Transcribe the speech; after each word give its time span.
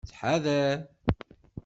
Ttḥadar. 0.03 0.77